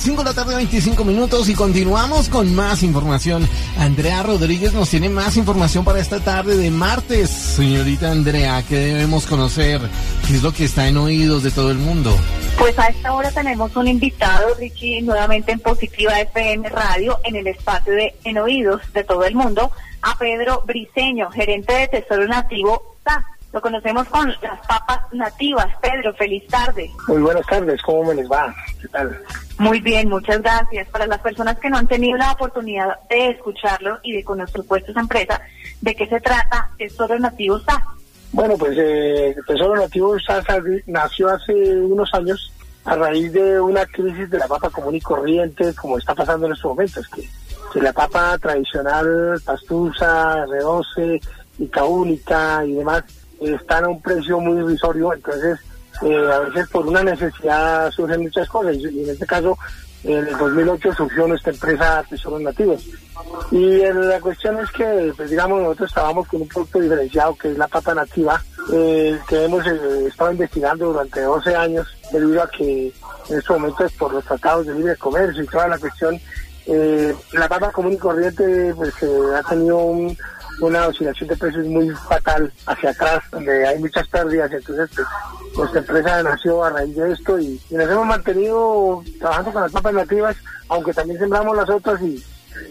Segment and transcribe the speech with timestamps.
[0.00, 3.46] 5 de la tarde, 25 minutos y continuamos con más información.
[3.76, 7.28] Andrea Rodríguez nos tiene más información para esta tarde de martes.
[7.28, 9.78] Señorita Andrea, ¿qué debemos conocer?
[10.26, 12.16] ¿Qué es lo que está en oídos de todo el mundo?
[12.58, 17.46] Pues a esta hora tenemos un invitado, Richie, nuevamente en Positiva FM Radio, en el
[17.48, 19.70] espacio de En Oídos de todo el mundo,
[20.00, 23.22] a Pedro Briseño, gerente de Tesoro Nativo SA.
[23.52, 25.66] Lo conocemos con las papas nativas.
[25.82, 26.88] Pedro, feliz tarde.
[27.08, 28.54] Muy buenas tardes, ¿cómo me les va?
[28.80, 29.20] ¿Qué tal?
[29.58, 30.88] Muy bien, muchas gracias.
[30.88, 34.84] Para las personas que no han tenido la oportunidad de escucharlo y de conocer pues
[34.86, 35.40] esta empresa,
[35.80, 37.84] ¿de qué se trata Tesoro Nativo SA?
[38.32, 40.42] Bueno, pues eh, Tesoro Nativo SA
[40.86, 42.52] nació hace unos años
[42.84, 46.52] a raíz de una crisis de la papa común y corriente, como está pasando en
[46.52, 47.28] estos momentos, que,
[47.72, 51.20] que la papa tradicional, pastusa, R12,
[51.58, 53.04] ica única y demás,
[53.40, 55.58] están a un precio muy irrisorio, entonces
[56.02, 59.56] eh, a veces por una necesidad surgen muchas cosas, y en este caso
[60.04, 62.86] en el 2008 surgió nuestra empresa Tesoros Nativos.
[63.50, 67.58] Y la cuestión es que, pues, digamos, nosotros estábamos con un producto diferenciado que es
[67.58, 72.94] la papa nativa, eh, que hemos eh, estado investigando durante 12 años, debido a que
[73.28, 76.18] en estos momentos por los tratados de libre comercio y toda la cuestión,
[77.32, 80.16] la papa común y corriente pues ha tenido un,
[80.60, 84.52] una oscilación de precios muy fatal hacia atrás, donde hay muchas pérdidas.
[84.52, 85.08] Entonces, pues,
[85.56, 89.94] nuestra empresa nació a raíz de esto y, nos hemos mantenido trabajando con las papas
[89.94, 90.36] nativas,
[90.68, 92.22] aunque también sembramos las otras y,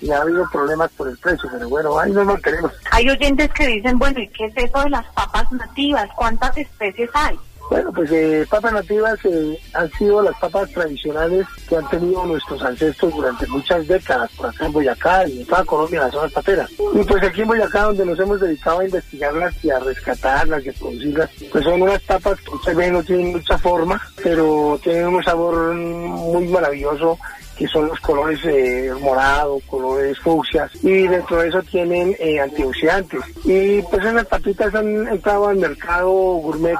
[0.00, 2.72] y ha habido problemas por el precio, pero bueno, ahí nos mantenemos.
[2.90, 6.08] Hay oyentes que dicen, bueno, ¿y qué es eso de las papas nativas?
[6.16, 7.38] ¿Cuántas especies hay?
[7.70, 12.62] Bueno, pues eh, papas nativas eh, han sido las papas tradicionales que han tenido nuestros
[12.62, 16.28] ancestros durante muchas décadas, por acá en Boyacá y en toda Colombia, en la zona
[16.28, 16.70] pateras.
[16.70, 20.68] Y pues aquí en Boyacá, donde nos hemos dedicado a investigarlas y a rescatarlas y
[20.68, 25.06] a producirlas, pues son unas papas que ustedes ven no tienen mucha forma, pero tienen
[25.06, 27.18] un sabor muy maravilloso
[27.56, 33.20] que son los colores eh, morado, colores fucsias, y dentro de eso tienen eh, antioxidantes.
[33.44, 36.76] Y pues esas papitas han entrado al mercado gourmet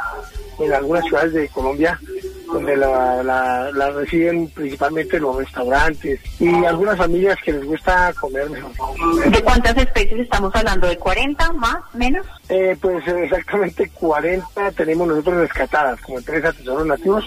[0.58, 1.98] en algunas ciudades de Colombia
[2.46, 3.22] donde la,
[3.72, 8.70] la, reciben principalmente los restaurantes y algunas familias que les gusta comer mejor.
[9.30, 10.86] ¿De cuántas especies estamos hablando?
[10.86, 12.26] ¿De 40 más, menos?
[12.48, 17.24] Eh, pues exactamente 40 tenemos nosotros rescatadas como empresa tesoros nativos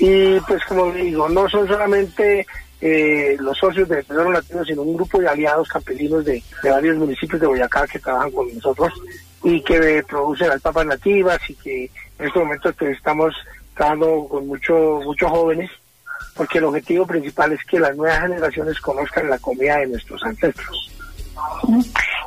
[0.00, 2.46] y pues como digo, no son solamente
[2.80, 6.96] eh, los socios de Tesoros Nativos, sino un grupo de aliados campesinos de, de varios
[6.96, 8.92] municipios de Boyacá que trabajan con nosotros
[9.42, 11.84] y que producen las papas nativas y que
[12.18, 13.34] en estos momentos pues, estamos
[13.74, 15.70] trabajando con muchos muchos jóvenes
[16.34, 20.92] porque el objetivo principal es que las nuevas generaciones conozcan la comida de nuestros ancestros.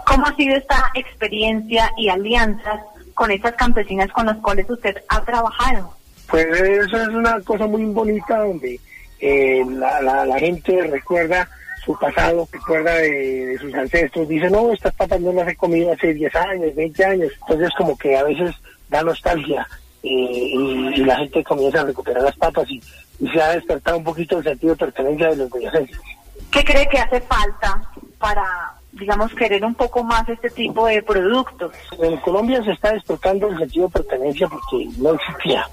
[0.05, 2.81] ¿Cómo ha sido esta experiencia y alianzas
[3.13, 5.93] con estas campesinas con las cuales usted ha trabajado?
[6.29, 8.79] Pues eso es una cosa muy bonita donde
[9.19, 11.47] eh, la, la gente recuerda
[11.83, 13.09] su pasado, recuerda de,
[13.47, 17.05] de, sus ancestros, dice, no, estas papas no las he comido hace 10 años, 20
[17.05, 17.31] años.
[17.41, 18.55] Entonces como que a veces
[18.89, 19.67] da nostalgia
[20.03, 22.81] eh, y, la gente comienza a recuperar las papas y,
[23.31, 25.99] se ha despertado un poquito el sentido de pertenencia de los boyacenses.
[26.49, 27.79] ¿Qué cree que hace falta
[28.17, 31.71] para, digamos, querer un poco más este tipo de productos?
[32.01, 35.67] En Colombia se está despertando el sentido de pertenencia porque no existía.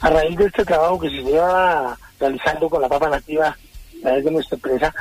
[0.00, 4.24] A raíz de este trabajo que se lleva realizando con la papa nativa a través
[4.24, 4.94] de nuestra empresa,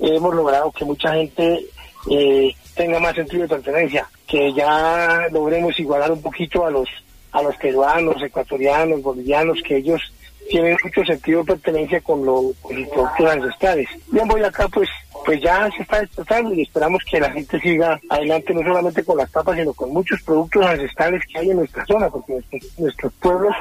[0.00, 1.66] hemos logrado que mucha gente
[2.10, 6.88] eh, tenga más sentido de pertenencia, que ya logremos igualar un poquito a los
[7.32, 10.00] a los peruanos, ecuatorianos, bolivianos, que ellos
[10.48, 13.88] tienen mucho sentido de pertenencia con, lo, con los productos ancestrales.
[14.12, 14.88] Y en Boyacá, pues,
[15.24, 19.16] pues ya se está despertando y esperamos que la gente siga adelante no solamente con
[19.16, 22.40] las papas, sino con muchos productos ancestrales que hay en nuestra zona, porque
[22.78, 23.54] nuestros, pueblos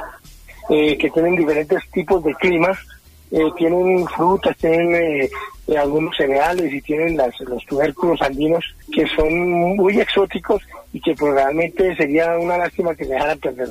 [0.69, 2.77] eh, que tienen diferentes tipos de climas,
[3.31, 5.29] eh, tienen frutas, tienen eh,
[5.69, 11.13] eh, algunos cereales y tienen las, los tubérculos andinos que son muy exóticos y que
[11.13, 13.69] pues realmente sería una lástima que se dejaran perder.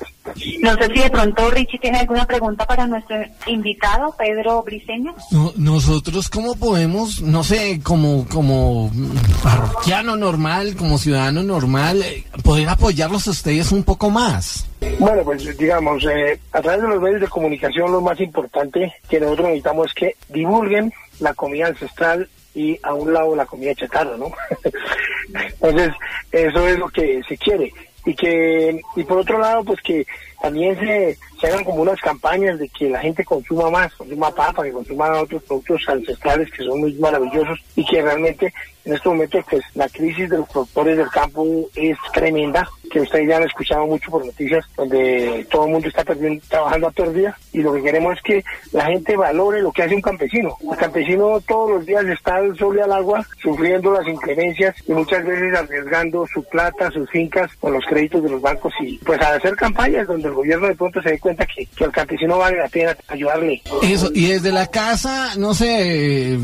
[0.61, 3.17] No sé si de pronto Richie tiene alguna pregunta para nuestro
[3.47, 5.15] invitado, Pedro Briseño.
[5.57, 8.91] nosotros cómo podemos, no sé, como, como
[9.43, 12.05] parroquiano normal, como ciudadano normal,
[12.45, 14.69] poder apoyarlos a ustedes un poco más.
[15.01, 19.19] Bueno, pues digamos, eh, a través de los medios de comunicación lo más importante que
[19.19, 24.17] nosotros necesitamos es que divulguen la comida ancestral y a un lado la comida chatarra,
[24.17, 24.33] ¿no?
[25.61, 25.93] Entonces,
[26.33, 27.73] eso es lo que se quiere.
[28.05, 30.07] Y que y por otro lado, pues que
[30.41, 34.63] también se, se hagan como unas campañas de que la gente consuma más, consuma papa,
[34.63, 38.53] que consuma otros productos ancestrales que son muy maravillosos y que realmente
[38.85, 43.29] en este momento pues la crisis de los productores del campo es tremenda, que ustedes
[43.29, 47.37] ya han escuchado mucho por noticias, donde todo el mundo está perdiendo, trabajando a pérdida
[47.53, 50.57] y lo que queremos es que la gente valore lo que hace un campesino.
[50.71, 54.93] El campesino todos los días está al sol y al agua, sufriendo las inclemencias y
[54.93, 59.21] muchas veces arriesgando su plata, sus fincas con los créditos de los bancos y pues
[59.21, 62.39] a hacer campañas donde el gobierno de pronto se dé cuenta que, que al campesino
[62.39, 63.63] vale la pena ayudarle.
[63.83, 66.39] Eso, y desde la casa, no sé,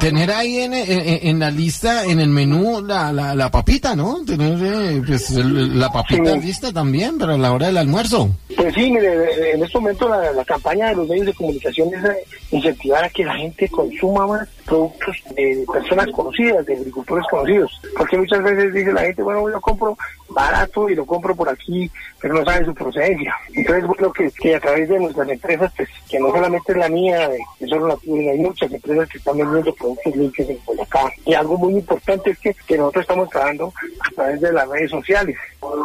[0.00, 0.88] tener ahí en, en,
[1.28, 4.24] en, la lista, en el menú, la, la, la papita, ¿no?
[4.24, 6.40] Tener eh, pues, el, la papita Sí.
[6.40, 8.30] lista también para la hora del almuerzo.
[8.56, 12.04] Pues sí, mire, en este momento la, la campaña de los medios de comunicación es
[12.04, 17.70] eh, incentivar a que la gente consuma más productos de personas conocidas, de agricultores conocidos.
[17.96, 19.96] Porque muchas veces dice la gente, bueno, yo compro
[20.36, 21.90] barato y lo compro por aquí,
[22.20, 23.34] pero no sabe su procedencia.
[23.54, 26.88] Entonces, bueno, que, que a través de nuestras empresas, pues que no solamente es la
[26.90, 30.58] mía, de, que solo la tuya, hay muchas empresas que están vendiendo productos limpios en
[30.66, 31.10] Boyacá.
[31.24, 34.90] Y algo muy importante es que, que nosotros estamos trabajando a través de las redes
[34.90, 35.36] sociales.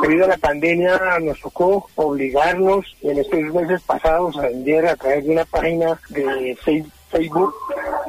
[0.02, 5.24] Debido a la pandemia nos tocó obligarnos en estos meses pasados a vender a través
[5.26, 7.54] de una página de Face- Facebook,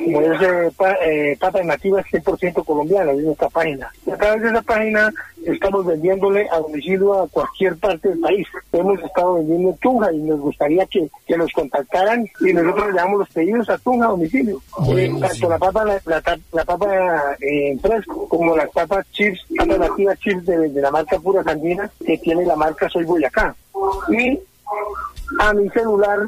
[0.05, 3.91] como es pa- eh, Papas Nativas 100% colombianas, es nuestra página.
[4.07, 5.13] Y a través de esa página
[5.45, 8.47] estamos vendiéndole a domicilio a cualquier parte del país.
[8.73, 12.95] Hemos estado vendiendo en Tunja y nos gustaría que, que nos contactaran y nosotros le
[12.95, 14.61] damos los pedidos a Tunja a domicilio.
[14.79, 15.19] Buenísimo.
[15.19, 16.23] Eh, tanto la papa, la, la
[16.53, 20.91] la papa eh, en fresco como las papas chips, papas nativas chips de, de la
[20.91, 23.55] marca Pura Sandina que tiene la marca Soy Boyacá.
[24.11, 24.39] Y
[25.41, 26.19] a mi celular,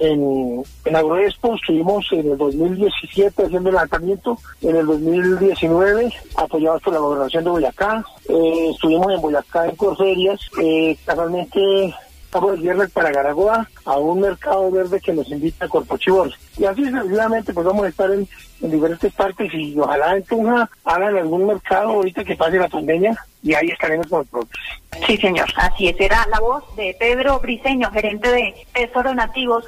[0.00, 0.96] en, en
[1.26, 7.50] estuvimos en el 2017 haciendo el lanzamiento, en el 2019 apoyados por la gobernación de
[7.50, 11.94] Boyacá, eh, estuvimos en Boyacá en Corferias, eh, casualmente
[12.24, 16.32] estamos el viernes para Garagoa a un mercado verde que nos invita a Corpochivor.
[16.58, 18.26] Y así sucesivamente pues vamos a estar en,
[18.62, 23.16] en diferentes partes y ojalá en Tunja hagan algún mercado ahorita que pase la pandemia
[23.42, 24.60] y ahí estaremos con productos.
[25.06, 25.46] Sí, señor.
[25.56, 26.00] Así es.
[26.00, 29.64] Era la voz de Pedro Briseño, gerente de Tesoro Nativos,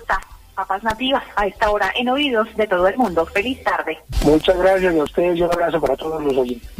[0.55, 3.25] papas nativas, a esta hora en oídos de todo el mundo.
[3.27, 3.97] Feliz tarde.
[4.25, 6.69] Muchas gracias a ustedes y un abrazo para todos los oyentes.